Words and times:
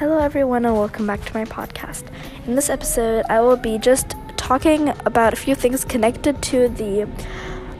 Hello, 0.00 0.16
everyone, 0.16 0.64
and 0.64 0.74
welcome 0.74 1.06
back 1.06 1.22
to 1.26 1.34
my 1.34 1.44
podcast. 1.44 2.04
In 2.46 2.54
this 2.54 2.70
episode, 2.70 3.22
I 3.28 3.42
will 3.42 3.58
be 3.58 3.76
just 3.76 4.14
talking 4.38 4.88
about 5.04 5.34
a 5.34 5.36
few 5.36 5.54
things 5.54 5.84
connected 5.84 6.40
to 6.44 6.70
the 6.70 7.06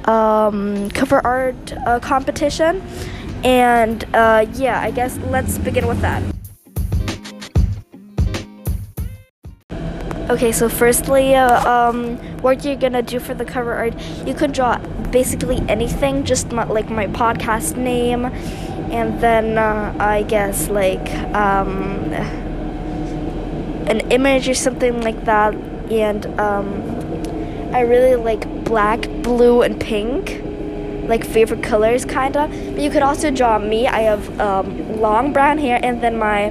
um, 0.04 0.90
cover 0.90 1.26
art 1.26 1.72
uh, 1.86 1.98
competition. 1.98 2.82
And 3.42 4.04
uh, 4.14 4.44
yeah, 4.52 4.82
I 4.82 4.90
guess 4.90 5.16
let's 5.30 5.56
begin 5.56 5.86
with 5.86 6.02
that. 6.02 6.22
Okay, 10.30 10.52
so 10.52 10.68
firstly, 10.68 11.34
uh, 11.34 11.68
um, 11.68 12.16
what 12.40 12.64
you're 12.64 12.76
gonna 12.76 13.02
do 13.02 13.18
for 13.18 13.34
the 13.34 13.44
cover 13.44 13.74
art, 13.74 14.00
you 14.24 14.32
could 14.32 14.52
draw 14.52 14.78
basically 15.10 15.60
anything, 15.68 16.22
just 16.22 16.52
my, 16.52 16.62
like 16.62 16.88
my 16.88 17.08
podcast 17.08 17.76
name, 17.76 18.26
and 18.26 19.20
then 19.20 19.58
uh, 19.58 19.92
I 19.98 20.22
guess 20.22 20.68
like 20.68 21.12
um, 21.34 22.12
an 23.90 24.08
image 24.12 24.48
or 24.48 24.54
something 24.54 25.00
like 25.00 25.24
that. 25.24 25.52
And 25.90 26.24
um, 26.38 26.80
I 27.74 27.80
really 27.80 28.14
like 28.14 28.46
black, 28.62 29.08
blue, 29.24 29.62
and 29.62 29.80
pink, 29.80 30.44
like 31.08 31.24
favorite 31.24 31.64
colors, 31.64 32.04
kinda. 32.04 32.46
But 32.46 32.78
you 32.78 32.90
could 32.90 33.02
also 33.02 33.32
draw 33.32 33.58
me. 33.58 33.88
I 33.88 34.02
have 34.02 34.38
um, 34.38 35.00
long 35.00 35.32
brown 35.32 35.58
hair, 35.58 35.80
and 35.82 36.00
then 36.00 36.20
my 36.20 36.50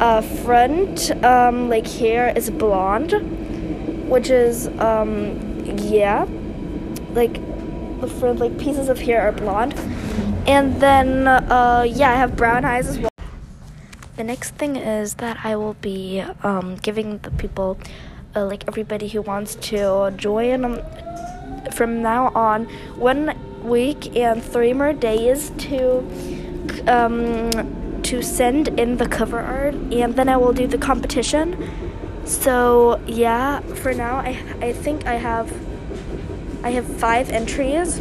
uh, 0.00 0.20
front 0.20 1.10
um, 1.24 1.68
like 1.68 1.86
hair 1.86 2.32
is 2.36 2.50
blonde, 2.50 3.12
which 4.08 4.30
is 4.30 4.68
um, 4.78 5.64
yeah, 5.78 6.26
like 7.12 7.34
the 8.00 8.08
front 8.08 8.38
like 8.38 8.58
pieces 8.58 8.88
of 8.88 8.98
hair 8.98 9.22
are 9.22 9.32
blonde. 9.32 9.74
And 10.46 10.78
then, 10.80 11.26
uh, 11.26 11.86
yeah, 11.88 12.10
I 12.10 12.16
have 12.16 12.36
brown 12.36 12.66
eyes 12.66 12.86
as 12.86 12.98
well. 12.98 13.10
The 14.16 14.24
next 14.24 14.56
thing 14.56 14.76
is 14.76 15.14
that 15.14 15.38
I 15.42 15.56
will 15.56 15.74
be 15.74 16.22
um, 16.42 16.76
giving 16.76 17.18
the 17.18 17.30
people, 17.30 17.78
uh, 18.36 18.44
like 18.44 18.64
everybody 18.68 19.08
who 19.08 19.22
wants 19.22 19.54
to 19.56 20.12
join, 20.16 20.64
um, 20.64 20.80
from 21.72 22.02
now 22.02 22.28
on, 22.34 22.66
one 22.96 23.34
week 23.62 24.14
and 24.14 24.42
three 24.44 24.74
more 24.74 24.92
days 24.92 25.50
to 25.56 25.98
um, 26.86 27.50
to 28.04 28.22
send 28.22 28.68
in 28.80 28.96
the 28.96 29.08
cover 29.08 29.40
art, 29.40 29.74
and 29.74 30.14
then 30.14 30.28
I 30.28 30.36
will 30.36 30.52
do 30.52 30.66
the 30.66 30.78
competition. 30.78 31.56
So 32.24 33.00
yeah, 33.06 33.60
for 33.60 33.92
now, 33.94 34.16
I 34.16 34.38
I 34.60 34.72
think 34.72 35.06
I 35.06 35.14
have 35.16 35.52
I 36.62 36.70
have 36.70 36.86
five 36.86 37.30
entries. 37.30 38.00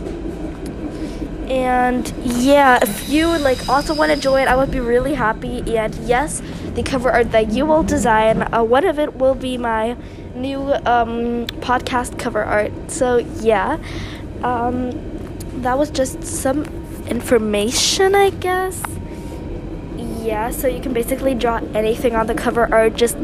And 1.50 2.12
yeah 2.24 2.80
if 2.82 3.10
you 3.10 3.28
like 3.38 3.68
also 3.68 3.94
want 3.94 4.12
to 4.12 4.18
join 4.18 4.48
i 4.48 4.56
would 4.56 4.72
be 4.72 4.80
really 4.80 5.14
happy. 5.14 5.60
And 5.78 5.94
yes 6.08 6.42
the 6.74 6.84
cover 6.84 7.12
art 7.12 7.32
that 7.32 7.52
you 7.52 7.66
will 7.66 7.84
design 7.84 8.42
uh, 8.54 8.64
one 8.64 8.86
of 8.86 8.98
it 8.98 9.16
will 9.18 9.36
be 9.36 9.58
my 9.58 9.96
new 10.36 10.74
um, 10.86 11.46
podcast 11.62 12.18
cover 12.18 12.44
art. 12.44 12.72
So 12.90 13.18
yeah 13.42 13.78
um, 14.42 14.92
that 15.62 15.78
was 15.78 15.92
just 15.92 16.24
some 16.24 16.64
information 17.08 18.16
i 18.16 18.30
guess 18.30 18.82
yeah 20.24 20.50
so 20.50 20.68
you 20.68 20.80
can 20.80 20.94
basically 20.94 21.36
draw 21.36 21.58
anything 21.74 22.16
on 22.16 22.28
the 22.28 22.34
cover 22.34 22.74
art 22.74 22.96
just 22.96 23.18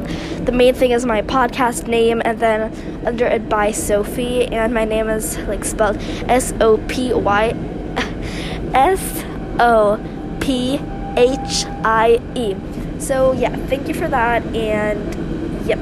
the 0.45 0.52
main 0.52 0.73
thing 0.73 0.92
is 0.92 1.06
my 1.06 1.22
podcast 1.22 1.88
name 1.88 2.22
and 2.25 2.39
then 2.39 2.72
under 3.06 3.25
it 3.25 3.47
by 3.47 3.72
sophie 3.72 4.45
and 4.47 4.73
my 4.73 4.86
name 4.86 5.08
is 5.09 5.38
like 5.47 5.64
spelled 5.64 5.97
s-o-p-y 6.28 7.53
S 8.73 9.23
O 9.59 10.00
P 10.39 10.80
H 11.17 11.66
I 11.83 12.19
E. 12.36 12.56
So, 13.00 13.31
yeah, 13.34 13.56
thank 13.67 13.88
you 13.88 13.94
for 13.94 14.08
that, 14.08 14.44
and 14.56 15.67
yep. 15.67 15.79